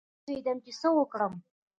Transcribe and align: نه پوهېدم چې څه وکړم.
نه 0.15 0.19
پوهېدم 0.25 0.57
چې 0.65 0.71
څه 0.79 0.87
وکړم. 0.97 1.33